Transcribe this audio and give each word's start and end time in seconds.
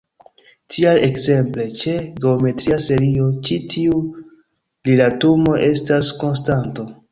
Tial, 0.75 1.01
ekzemple, 1.07 1.65
ĉe 1.81 1.93
geometria 2.23 2.79
serio, 2.87 3.29
ĉi 3.49 3.59
tiu 3.75 4.01
rilatumo 4.91 5.57
estas 5.71 6.13
konstanto. 6.25 6.91